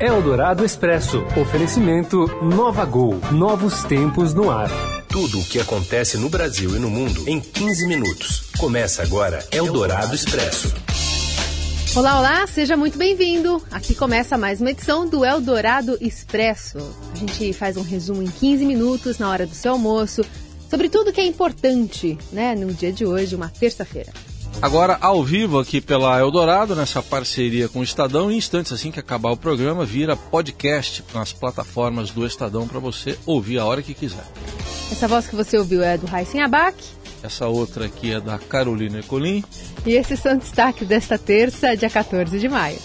[0.00, 1.18] Eldorado Expresso.
[1.38, 3.20] Oferecimento Nova Gol.
[3.32, 4.70] Novos tempos no ar.
[5.06, 8.50] Tudo o que acontece no Brasil e no mundo em 15 minutos.
[8.58, 10.74] Começa agora Eldorado Expresso.
[11.94, 13.62] Olá, olá, seja muito bem-vindo.
[13.70, 16.78] Aqui começa mais uma edição do Eldorado Expresso.
[17.12, 20.22] A gente faz um resumo em 15 minutos na hora do seu almoço
[20.70, 24.10] sobre tudo que é importante, né, no dia de hoje, uma terça-feira.
[24.62, 29.00] Agora, ao vivo aqui pela Eldorado, nessa parceria com o Estadão, em instantes assim que
[29.00, 33.94] acabar o programa, vira podcast nas plataformas do Estadão para você ouvir a hora que
[33.94, 34.24] quiser.
[34.92, 36.76] Essa voz que você ouviu é do Raíssen Abac.
[37.22, 39.42] Essa outra aqui é da Carolina Ecolim.
[39.86, 42.78] E esses são destaques desta terça, dia 14 de maio.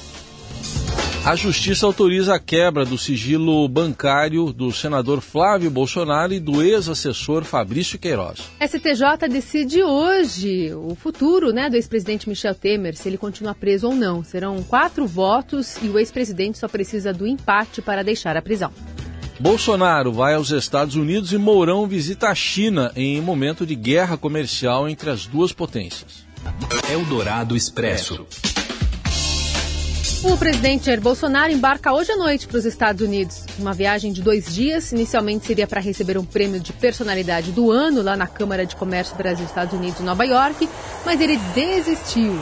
[1.26, 7.44] A Justiça autoriza a quebra do sigilo bancário do senador Flávio Bolsonaro e do ex-assessor
[7.44, 8.42] Fabrício Queiroz.
[8.62, 13.96] STJ decide hoje o futuro né, do ex-presidente Michel Temer, se ele continua preso ou
[13.96, 14.24] não.
[14.24, 18.72] Serão quatro votos e o ex-presidente só precisa do empate para deixar a prisão.
[19.40, 24.88] Bolsonaro vai aos Estados Unidos e Mourão visita a China em momento de guerra comercial
[24.88, 26.24] entre as duas potências.
[26.88, 28.27] Eldorado Expresso.
[30.27, 33.45] O presidente Jair Bolsonaro embarca hoje à noite para os Estados Unidos.
[33.59, 34.91] Uma viagem de dois dias.
[34.91, 39.15] Inicialmente seria para receber um prêmio de personalidade do ano lá na Câmara de Comércio
[39.15, 40.68] Brasil-Estados Unidos em Nova York,
[41.05, 42.34] mas ele desistiu.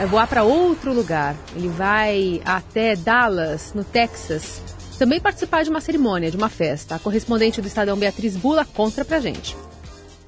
[0.00, 1.36] É voar para outro lugar.
[1.54, 4.60] Ele vai até Dallas, no Texas,
[4.98, 6.96] também participar de uma cerimônia, de uma festa.
[6.96, 9.56] A correspondente do Estadão Beatriz Bula conta pra gente.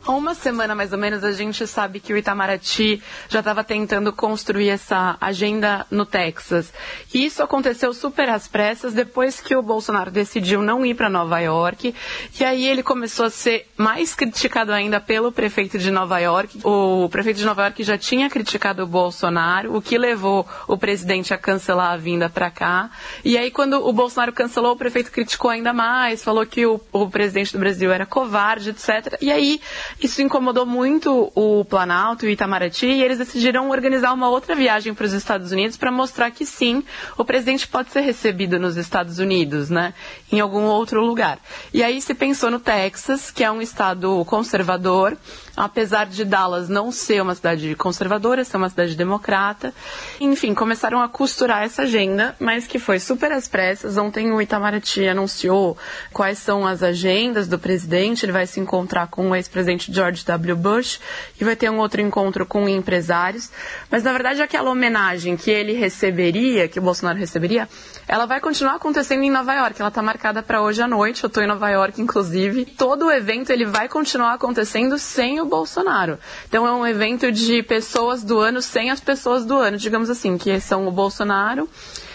[0.09, 4.11] Há uma semana mais ou menos a gente sabe que o Itamaraty já estava tentando
[4.11, 6.73] construir essa agenda no Texas.
[7.13, 11.39] E isso aconteceu super às pressas depois que o Bolsonaro decidiu não ir para Nova
[11.41, 11.95] York.
[12.41, 16.59] E aí ele começou a ser mais criticado ainda pelo prefeito de Nova York.
[16.65, 21.35] O prefeito de Nova York já tinha criticado o Bolsonaro, o que levou o presidente
[21.35, 22.91] a cancelar a vinda para cá.
[23.23, 27.11] E aí quando o Bolsonaro cancelou, o prefeito criticou ainda mais, falou que o, o
[27.11, 29.19] presidente do Brasil era covarde, etc.
[29.21, 29.61] E aí
[30.01, 34.95] isso incomodou muito o Planalto e o Itamaraty e eles decidiram organizar uma outra viagem
[34.95, 36.85] para os Estados Unidos para mostrar que sim,
[37.17, 39.95] o presidente pode ser recebido nos Estados Unidos, né,
[40.31, 41.39] em algum outro lugar.
[41.75, 45.17] E aí se pensou no Texas, que é um estado conservador,
[45.59, 49.75] apesar de Dallas não ser uma cidade conservadora, ser uma cidade democrata.
[50.21, 53.97] Enfim, começaram a costurar essa agenda, mas que foi super às pressas.
[53.97, 55.77] Ontem o Itamaraty anunciou
[56.13, 60.57] quais são as agendas do presidente, ele vai se encontrar com o ex-presidente George W.
[60.57, 61.01] Bush
[61.41, 63.51] e vai ter um outro encontro com empresários.
[63.91, 67.69] Mas, na verdade, aquela homenagem que ele receberia, que o Bolsonaro receberia,
[68.07, 69.81] ela vai continuar acontecendo em Nova York.
[69.81, 71.25] Ela está marcada para hoje à noite.
[71.25, 72.65] Eu estou em Nova York, inclusive.
[72.65, 76.19] Todo o evento ele vai continuar acontecendo sem o Bolsonaro.
[76.49, 80.39] Então, é um evento de pessoas do ano sem as pessoas do ano, digamos assim,
[80.39, 81.69] que são o Bolsonaro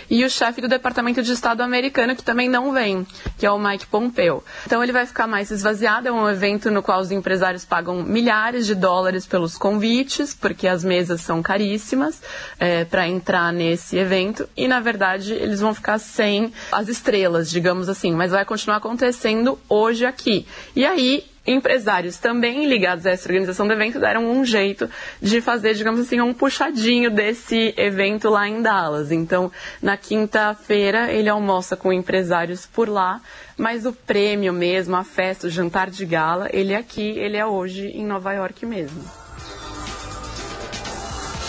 [0.10, 3.06] e o chefe do Departamento de Estado americano, que também não vem,
[3.38, 4.44] que é o Mike Pompeo.
[4.66, 8.66] Então ele vai ficar mais esvaziado, é um evento no qual os empresários pagam milhares
[8.66, 12.22] de dólares pelos convites, porque as mesas são caríssimas
[12.60, 17.90] é, para entrar nesse evento, e na verdade eles vão ficar sem as estrelas, digamos
[17.90, 20.46] assim, mas vai continuar acontecendo hoje aqui.
[20.76, 24.90] E aí empresários também ligados a essa organização do evento deram um jeito
[25.22, 29.12] de fazer, digamos assim, um puxadinho desse evento lá em Dallas.
[29.12, 33.22] Então, na quinta-feira, ele almoça com empresários por lá,
[33.58, 37.46] mas o prêmio mesmo, a festa, o jantar de gala, ele é aqui, ele é
[37.46, 39.23] hoje em Nova York mesmo.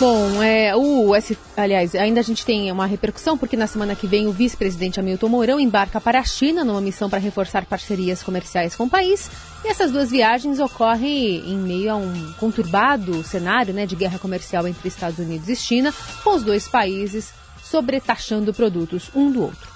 [0.07, 4.07] Bom, é, o S, aliás, ainda a gente tem uma repercussão porque na semana que
[4.07, 8.77] vem o vice-presidente Hamilton Mourão embarca para a China numa missão para reforçar parcerias comerciais
[8.77, 9.31] com o país.
[9.65, 14.69] E essas duas viagens ocorrem em meio a um conturbado cenário né, de guerra comercial
[14.69, 15.91] entre Estados Unidos e China,
[16.23, 17.33] com os dois países
[17.65, 19.73] sobretaxando produtos um do outro.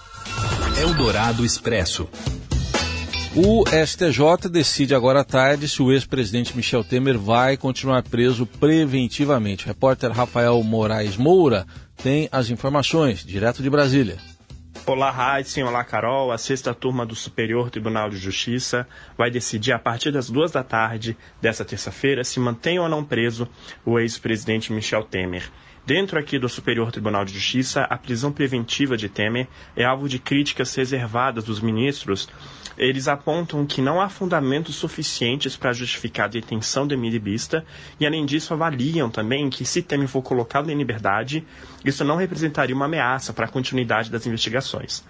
[0.78, 2.06] Eldorado Expresso.
[3.40, 9.64] O STJ decide agora à tarde se o ex-presidente Michel Temer vai continuar preso preventivamente.
[9.64, 11.64] O repórter Rafael Moraes Moura
[12.02, 14.16] tem as informações, direto de Brasília.
[14.84, 15.62] Olá, Heisen.
[15.62, 16.32] Olá, Carol.
[16.32, 20.64] A sexta turma do Superior Tribunal de Justiça vai decidir a partir das duas da
[20.64, 23.48] tarde desta terça-feira se mantém ou não preso
[23.86, 25.48] o ex-presidente Michel Temer.
[25.86, 30.18] Dentro aqui do Superior Tribunal de Justiça, a prisão preventiva de Temer é alvo de
[30.18, 32.28] críticas reservadas dos ministros.
[32.78, 37.64] Eles apontam que não há fundamentos suficientes para justificar a detenção do emiribista
[37.98, 41.44] e, além disso, avaliam também que, se Temer for colocado em liberdade,
[41.84, 45.02] isso não representaria uma ameaça para a continuidade das investigações.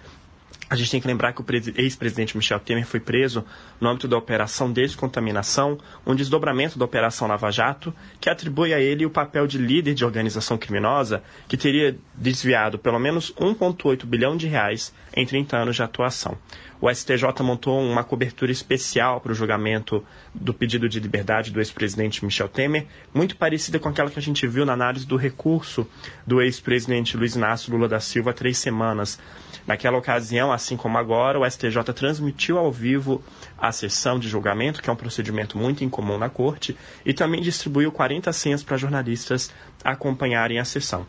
[0.69, 1.45] A gente tem que lembrar que o
[1.77, 3.43] ex-presidente Michel Temer foi preso
[3.81, 9.03] no âmbito da Operação Descontaminação, um desdobramento da Operação Lava Jato, que atribui a ele
[9.03, 14.45] o papel de líder de organização criminosa que teria desviado pelo menos 1,8 bilhão de
[14.45, 16.37] reais em 30 anos de atuação.
[16.81, 22.23] O STJ montou uma cobertura especial para o julgamento do pedido de liberdade do ex-presidente
[22.23, 25.85] Michel Temer, muito parecida com aquela que a gente viu na análise do recurso
[26.25, 29.19] do ex-presidente Luiz Inácio Lula da Silva há três semanas.
[29.67, 33.21] Naquela ocasião, assim como agora, o STJ transmitiu ao vivo
[33.57, 37.91] a sessão de julgamento, que é um procedimento muito incomum na corte, e também distribuiu
[37.91, 39.51] 40 senhas para jornalistas
[39.83, 41.05] acompanharem a sessão.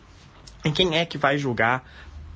[0.65, 1.85] E quem é que vai julgar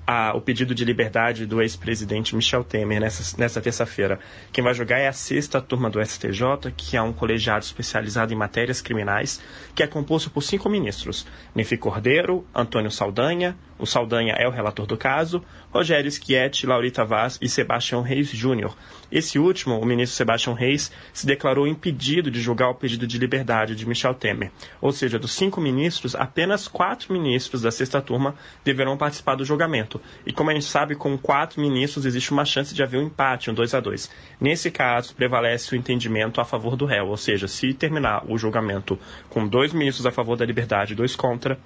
[0.06, 4.18] a, o pedido de liberdade do ex-presidente Michel Temer nessa, nessa terça-feira.
[4.52, 8.36] Quem vai julgar é a sexta turma do STJ, que é um colegiado especializado em
[8.36, 9.40] matérias criminais,
[9.74, 14.86] que é composto por cinco ministros: Nefi Cordeiro, Antônio Saldanha, o Saldanha é o relator
[14.86, 15.42] do caso,
[15.74, 18.76] Rogério Schietti, Laurita Vaz e Sebastião Reis Júnior.
[19.10, 23.74] Esse último, o ministro Sebastião Reis, se declarou impedido de julgar o pedido de liberdade
[23.74, 24.52] de Michel Temer.
[24.80, 30.00] Ou seja, dos cinco ministros, apenas quatro ministros da sexta turma deverão participar do julgamento.
[30.24, 33.50] E como a gente sabe, com quatro ministros existe uma chance de haver um empate,
[33.50, 34.08] um 2 a 2
[34.40, 38.96] Nesse caso, prevalece o entendimento a favor do réu, ou seja, se terminar o julgamento
[39.28, 41.58] com dois ministros a favor da liberdade e dois contra,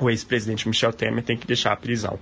[0.00, 2.18] o ex-presidente Michel Temer tem que deixar a prisão.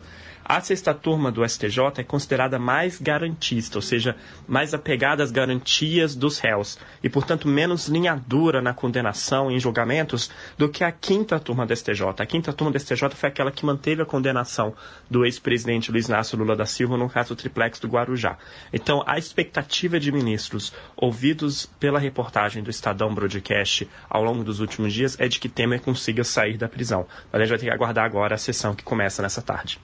[0.53, 4.17] A sexta turma do STJ é considerada mais garantista, ou seja,
[4.49, 10.29] mais apegada às garantias dos réus e, portanto, menos linha dura na condenação em julgamentos
[10.59, 12.03] do que a quinta turma do STJ.
[12.19, 14.75] A quinta turma do STJ foi aquela que manteve a condenação
[15.09, 18.37] do ex-presidente Luiz Inácio Lula da Silva no caso triplex do Guarujá.
[18.73, 24.93] Então, a expectativa de ministros ouvidos pela reportagem do Estadão Broadcast ao longo dos últimos
[24.93, 27.07] dias é de que Temer consiga sair da prisão.
[27.31, 29.79] Mas a gente vai ter que aguardar agora a sessão que começa nessa tarde.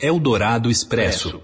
[0.00, 1.40] Eldorado Expresso.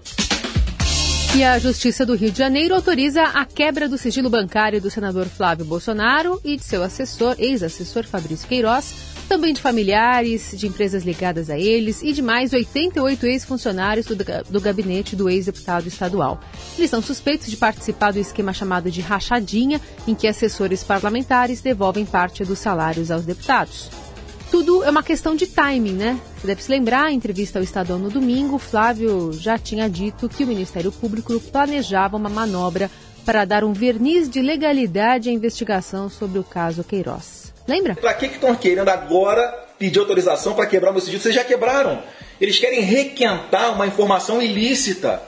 [1.35, 5.25] E a Justiça do Rio de Janeiro autoriza a quebra do sigilo bancário do senador
[5.25, 8.95] Flávio Bolsonaro e de seu assessor, ex-assessor Fabrício Queiroz,
[9.27, 14.15] também de familiares, de empresas ligadas a eles e de mais 88 ex-funcionários do,
[14.49, 16.39] do gabinete do ex-deputado estadual.
[16.77, 22.05] Eles são suspeitos de participar do esquema chamado de rachadinha, em que assessores parlamentares devolvem
[22.05, 24.04] parte dos salários aos deputados.
[24.51, 26.19] Tudo é uma questão de timing, né?
[26.37, 30.43] Você deve se lembrar, em entrevista ao Estadão no domingo, Flávio já tinha dito que
[30.43, 32.89] o Ministério Público planejava uma manobra
[33.25, 37.53] para dar um verniz de legalidade à investigação sobre o caso Queiroz.
[37.67, 37.95] Lembra?
[37.95, 41.21] Para que estão que querendo agora pedir autorização para quebrar o meu sigilo?
[41.21, 42.01] Vocês já quebraram.
[42.39, 45.21] Eles querem requentar uma informação ilícita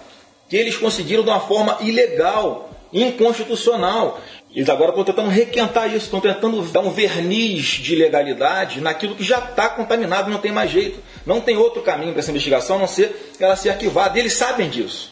[0.48, 4.22] que eles conseguiram de uma forma ilegal, inconstitucional.
[4.54, 9.24] Eles agora estão tentando requentar isso, estão tentando dar um verniz de legalidade naquilo que
[9.24, 11.00] já está contaminado, não tem mais jeito.
[11.26, 14.18] Não tem outro caminho para essa investigação a não ser ela ser arquivada.
[14.18, 15.10] E eles sabem disso.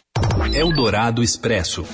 [0.52, 1.84] Eldorado Expresso.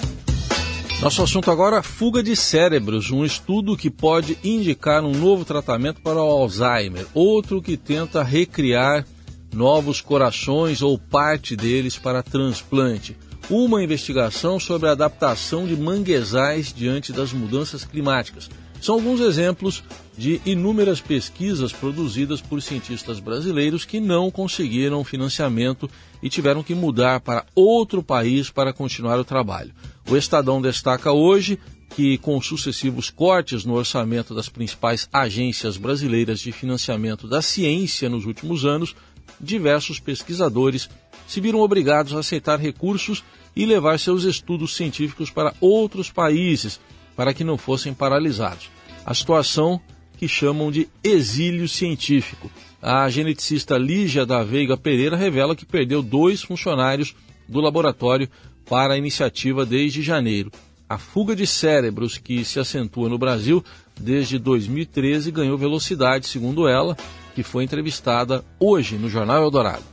[1.00, 6.22] Nosso assunto agora, fuga de cérebros, um estudo que pode indicar um novo tratamento para
[6.22, 9.04] o Alzheimer, outro que tenta recriar
[9.52, 13.16] novos corações ou parte deles para transplante
[13.50, 18.48] uma investigação sobre a adaptação de manguezais diante das mudanças climáticas.
[18.80, 19.84] São alguns exemplos
[20.18, 25.88] de inúmeras pesquisas produzidas por cientistas brasileiros que não conseguiram financiamento
[26.20, 29.72] e tiveram que mudar para outro país para continuar o trabalho.
[30.10, 31.58] O Estadão destaca hoje
[31.94, 38.24] que, com sucessivos cortes no orçamento das principais agências brasileiras de financiamento da ciência nos
[38.24, 38.96] últimos anos,
[39.40, 40.88] diversos pesquisadores
[41.32, 43.24] se viram obrigados a aceitar recursos
[43.56, 46.78] e levar seus estudos científicos para outros países
[47.16, 48.68] para que não fossem paralisados.
[49.04, 49.80] A situação
[50.18, 52.50] que chamam de exílio científico.
[52.82, 57.16] A geneticista Lígia da Veiga Pereira revela que perdeu dois funcionários
[57.48, 58.28] do laboratório
[58.68, 60.52] para a iniciativa desde janeiro.
[60.86, 63.64] A fuga de cérebros que se acentua no Brasil
[63.98, 66.94] desde 2013 ganhou velocidade, segundo ela,
[67.34, 69.91] que foi entrevistada hoje no Jornal Eldorado.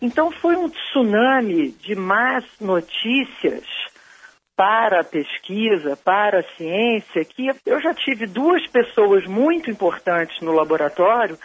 [0.00, 3.64] Então foi um tsunami de más notícias
[4.56, 10.52] para a pesquisa, para a ciência, que eu já tive duas pessoas muito importantes no
[10.52, 11.36] laboratório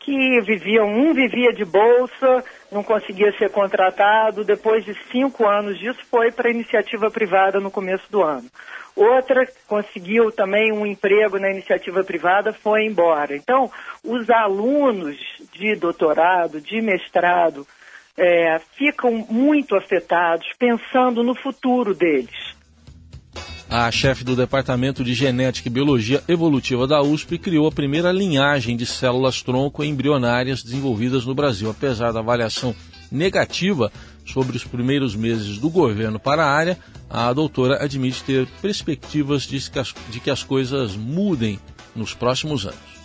[0.00, 6.00] que viviam, um vivia de bolsa, não conseguia ser contratado, depois de cinco anos disso
[6.10, 8.48] foi para a iniciativa privada no começo do ano.
[8.96, 13.36] Outra conseguiu também um emprego na iniciativa privada, foi embora.
[13.36, 13.70] Então,
[14.02, 15.16] os alunos
[15.52, 17.66] de doutorado, de mestrado,
[18.18, 22.58] é, ficam muito afetados pensando no futuro deles.
[23.70, 28.76] A chefe do Departamento de Genética e Biologia Evolutiva da USP criou a primeira linhagem
[28.76, 31.70] de células tronco embrionárias desenvolvidas no Brasil.
[31.70, 32.74] Apesar da avaliação
[33.12, 33.92] negativa
[34.24, 36.78] sobre os primeiros meses do governo para a área,
[37.10, 41.60] a doutora admite ter perspectivas de que as, de que as coisas mudem
[41.94, 42.97] nos próximos anos.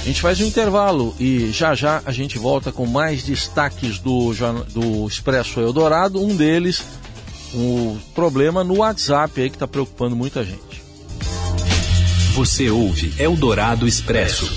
[0.00, 4.32] A gente faz um intervalo e já já a gente volta com mais destaques do,
[4.72, 6.22] do Expresso Eldorado.
[6.22, 6.82] Um deles,
[7.52, 10.82] o um problema no WhatsApp aí que está preocupando muita gente.
[12.34, 14.50] Você ouve Eldorado Expresso.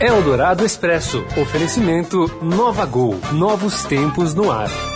[0.00, 1.24] Eldorado Expresso.
[1.40, 3.20] Oferecimento Nova Gol.
[3.32, 4.95] Novos tempos no ar.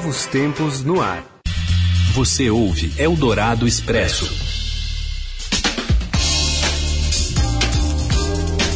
[0.01, 1.23] Novos tempos no ar.
[2.15, 4.27] Você ouve Eldorado Expresso.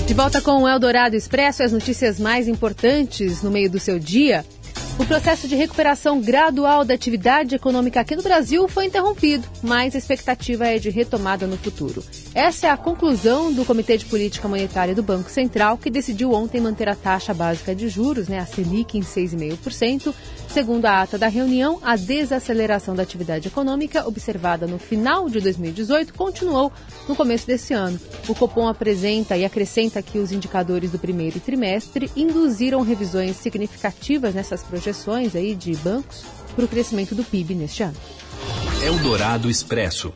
[0.05, 4.45] De volta com o Eldorado Expresso, as notícias mais importantes no meio do seu dia.
[4.97, 9.97] O processo de recuperação gradual da atividade econômica aqui no Brasil foi interrompido, mas a
[9.97, 12.01] expectativa é de retomada no futuro.
[12.33, 16.61] Essa é a conclusão do Comitê de Política Monetária do Banco Central, que decidiu ontem
[16.61, 20.13] manter a taxa básica de juros, né, a Selic, em 6,5%.
[20.47, 26.13] Segundo a ata da reunião, a desaceleração da atividade econômica observada no final de 2018
[26.13, 26.71] continuou
[27.09, 27.99] no começo desse ano.
[28.29, 34.63] O Copom apresenta e acrescenta que os indicadores do primeiro trimestre induziram revisões significativas nessas
[34.63, 36.23] projeções projeções aí de bancos
[36.55, 37.95] para o crescimento do PIB neste ano.
[38.83, 40.13] Eldorado Expresso.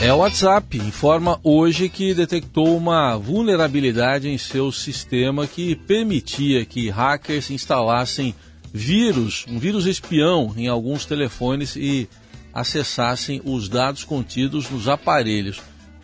[0.00, 6.88] É o WhatsApp informa hoje que detectou uma vulnerabilidade em seu sistema que permitia que
[6.88, 8.34] hackers instalassem
[8.72, 12.08] vírus, um vírus espião em alguns telefones e
[12.54, 15.60] acessassem os dados contidos nos aparelhos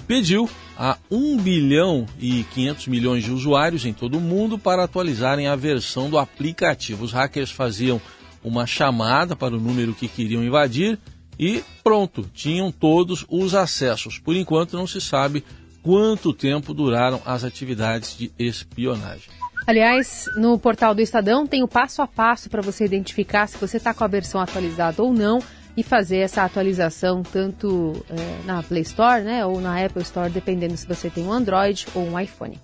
[0.09, 5.47] pediu a 1 bilhão e 500 milhões de usuários em todo o mundo para atualizarem
[5.47, 7.05] a versão do aplicativo.
[7.05, 8.01] Os hackers faziam
[8.43, 10.99] uma chamada para o número que queriam invadir
[11.39, 14.19] e pronto, tinham todos os acessos.
[14.19, 15.45] Por enquanto não se sabe
[15.83, 19.29] quanto tempo duraram as atividades de espionagem.
[19.67, 23.77] Aliás, no portal do Estadão tem o passo a passo para você identificar se você
[23.77, 25.41] está com a versão atualizada ou não
[25.79, 30.77] e fazer essa atualização tanto é, na Play Store né, ou na Apple Store, dependendo
[30.77, 32.61] se você tem um Android ou um iPhone.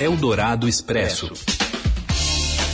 [0.00, 1.30] Eldorado Expresso.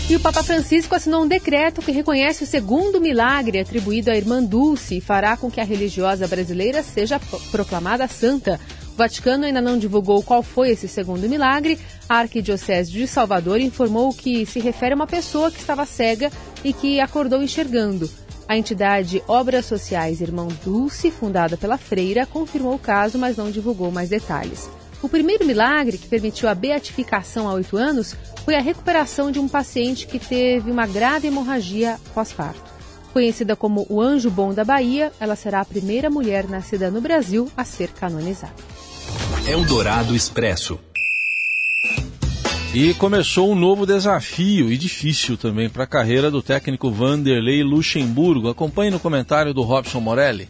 [0.08, 4.42] E o Papa Francisco assinou um decreto que reconhece o segundo milagre atribuído à irmã
[4.42, 7.20] Dulce e fará com que a religiosa brasileira seja
[7.50, 8.58] proclamada santa.
[8.94, 11.78] O Vaticano ainda não divulgou qual foi esse segundo milagre.
[12.08, 16.32] A Arquidiocese de Salvador informou que se refere a uma pessoa que estava cega
[16.64, 18.23] e que acordou enxergando.
[18.46, 23.90] A entidade Obras Sociais Irmão Dulce, fundada pela Freira, confirmou o caso, mas não divulgou
[23.90, 24.68] mais detalhes.
[25.02, 29.48] O primeiro milagre que permitiu a beatificação há oito anos foi a recuperação de um
[29.48, 32.72] paciente que teve uma grave hemorragia pós-parto.
[33.12, 37.50] Conhecida como o Anjo Bom da Bahia, ela será a primeira mulher nascida no Brasil
[37.56, 38.54] a ser canonizada.
[39.46, 40.80] Eldorado Expresso.
[42.74, 48.48] E começou um novo desafio e difícil também para a carreira do técnico Vanderlei Luxemburgo.
[48.48, 50.48] Acompanhe no comentário do Robson Morelli.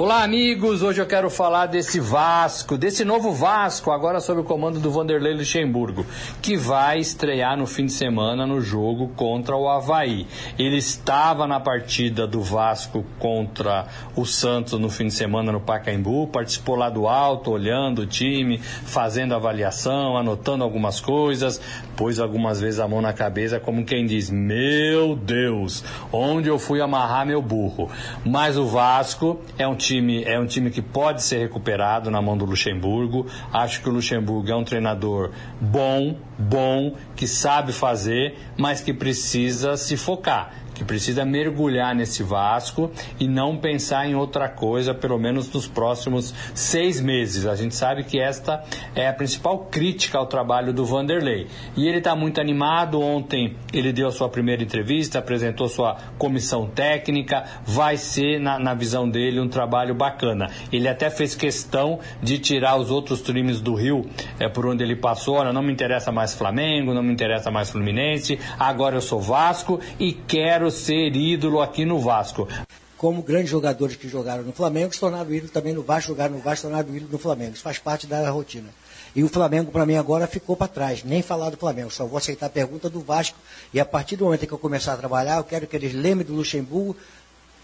[0.00, 0.82] Olá, amigos!
[0.82, 5.34] Hoje eu quero falar desse Vasco, desse novo Vasco, agora sob o comando do Vanderlei
[5.34, 6.06] Luxemburgo,
[6.40, 10.26] que vai estrear no fim de semana no jogo contra o Havaí.
[10.58, 16.28] Ele estava na partida do Vasco contra o Santos no fim de semana no Pacaembu,
[16.28, 21.60] participou lá do alto, olhando o time, fazendo avaliação, anotando algumas coisas,
[21.94, 26.80] pôs algumas vezes a mão na cabeça, como quem diz: Meu Deus, onde eu fui
[26.80, 27.90] amarrar meu burro?
[28.24, 32.22] Mas o Vasco é um time time é um time que pode ser recuperado na
[32.22, 33.26] mão do Luxemburgo.
[33.52, 35.30] Acho que o Luxemburgo é um treinador
[35.60, 42.90] bom, bom, que sabe fazer, mas que precisa se focar que precisa mergulhar nesse Vasco
[43.18, 47.44] e não pensar em outra coisa, pelo menos nos próximos seis meses.
[47.44, 51.48] A gente sabe que esta é a principal crítica ao trabalho do Vanderlei.
[51.76, 52.98] E ele está muito animado.
[52.98, 57.44] Ontem ele deu a sua primeira entrevista, apresentou sua comissão técnica.
[57.62, 60.48] Vai ser, na, na visão dele, um trabalho bacana.
[60.72, 64.06] Ele até fez questão de tirar os outros times do Rio
[64.38, 65.34] é, por onde ele passou.
[65.34, 68.40] Olha, não me interessa mais Flamengo, não me interessa mais Fluminense.
[68.58, 72.48] Agora eu sou Vasco e quero ser ídolo aqui no Vasco.
[72.96, 76.40] Como grandes jogadores que jogaram no Flamengo, se tornaram ídolo também no Vasco, jogaram no
[76.40, 77.54] Vasco, se tornaram ídolo no Flamengo.
[77.54, 78.68] Isso faz parte da rotina.
[79.14, 81.02] E o Flamengo, para mim, agora ficou para trás.
[81.02, 81.90] Nem falar do Flamengo.
[81.90, 83.36] Só vou aceitar a pergunta do Vasco.
[83.74, 86.26] E a partir do momento que eu começar a trabalhar, eu quero que eles lembrem
[86.26, 86.96] do Luxemburgo,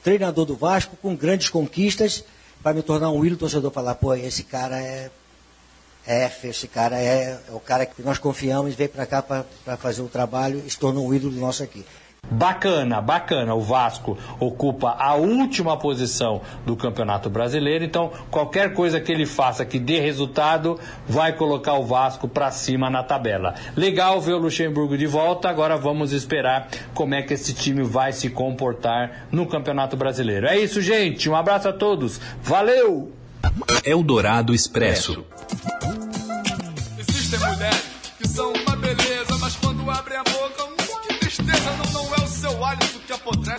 [0.02, 2.24] treinador do Vasco, com grandes conquistas,
[2.62, 3.70] para me tornar um ídolo torcedor.
[3.70, 5.10] Falar, pô, esse cara é.
[6.08, 10.02] É, esse cara é, é o cara que nós confiamos, veio para cá para fazer
[10.02, 11.84] o trabalho e se tornou um ídolo nosso aqui.
[12.30, 13.54] Bacana, bacana.
[13.54, 19.64] O Vasco ocupa a última posição do Campeonato Brasileiro, então qualquer coisa que ele faça
[19.64, 20.78] que dê resultado
[21.08, 23.54] vai colocar o Vasco para cima na tabela.
[23.76, 28.12] Legal ver o Luxemburgo de volta, agora vamos esperar como é que esse time vai
[28.12, 30.46] se comportar no Campeonato Brasileiro.
[30.46, 31.28] É isso, gente.
[31.28, 32.20] Um abraço a todos.
[32.42, 33.12] Valeu!
[33.84, 35.24] Eldorado Expresso.
[36.98, 37.84] Existem mulheres
[38.18, 40.24] que são uma beleza, mas quando abrem a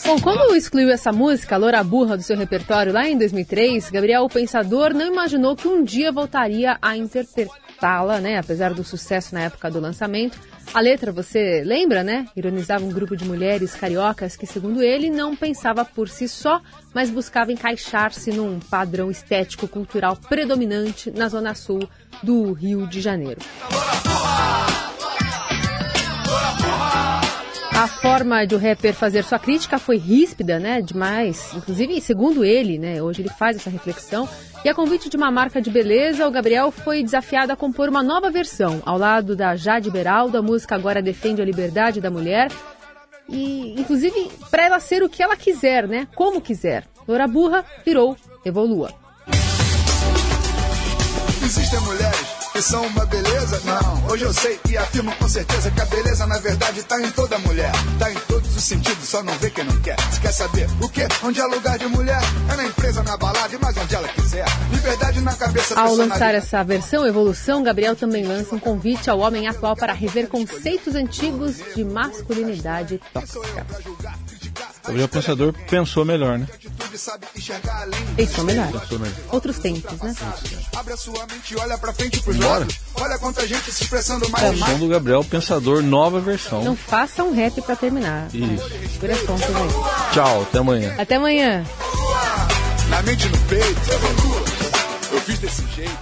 [0.07, 4.29] Bom, quando excluiu essa música, Loura Burra, do seu repertório lá em 2003, Gabriel o
[4.29, 8.37] Pensador não imaginou que um dia voltaria a interpretá-la, né?
[8.37, 10.39] Apesar do sucesso na época do lançamento.
[10.73, 12.25] A letra, você lembra, né?
[12.37, 16.61] Ironizava um grupo de mulheres cariocas que, segundo ele, não pensava por si só,
[16.93, 21.81] mas buscava encaixar-se num padrão estético cultural predominante na zona sul
[22.23, 23.41] do Rio de Janeiro.
[27.77, 30.81] A forma de o rapper fazer sua crítica foi ríspida, né?
[30.81, 31.53] Demais.
[31.53, 33.03] Inclusive, segundo ele, né?
[33.03, 34.27] Hoje ele faz essa reflexão.
[34.65, 38.01] E a convite de uma marca de beleza, o Gabriel foi desafiado a compor uma
[38.01, 40.39] nova versão, ao lado da Jade Beraldo.
[40.39, 42.51] A música agora defende a liberdade da mulher.
[43.29, 46.07] E, inclusive, para ela ser o que ela quiser, né?
[46.15, 46.84] Como quiser.
[47.07, 48.91] Loura Burra virou Evolua.
[51.46, 52.16] Existem mulheres
[52.57, 53.61] que são uma beleza?
[53.65, 57.11] Não, hoje eu sei e afirmo com certeza que a beleza na verdade tá em
[57.11, 57.71] toda mulher.
[57.99, 59.95] Tá em todos os sentidos, só não vê quem não quer.
[60.11, 61.07] Se quer saber o que?
[61.23, 62.19] Onde é lugar de mulher?
[62.51, 64.45] É na empresa, na balada, mas onde ela quiser.
[64.71, 69.47] Liberdade na cabeça Ao lançar essa versão Evolução, Gabriel também lança um convite ao homem
[69.47, 73.67] atual para rever conceitos antigos de masculinidade tóxica.
[74.83, 76.47] Gabriel Pensador pensou melhor, né?
[78.15, 78.67] Pensou melhor.
[79.29, 80.15] Outros tempos, né?
[80.77, 82.79] Abre a sua mente e olha pra frente pros lados.
[82.93, 84.43] Olha quanta gente se expressando mais.
[84.43, 86.63] É o som do Gabriel Pensador, nova versão.
[86.63, 88.27] Não faça um rap pra terminar.
[88.31, 88.69] Isso.
[89.00, 90.13] Por as aí.
[90.13, 90.96] Tchau, até amanhã.
[91.00, 91.66] Até amanhã.
[92.90, 93.79] Na mente no peito.
[95.11, 95.98] Eu fiz desse jeito.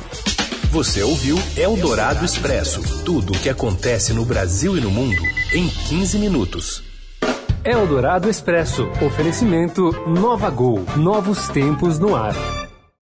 [0.72, 5.22] Você ouviu Eldorado Expresso tudo o que acontece no Brasil e no mundo
[5.54, 6.84] em 15 minutos.
[7.64, 8.90] Eldorado Expresso.
[9.02, 10.84] Oferecimento Nova Gol.
[10.98, 12.36] Novos tempos no ar.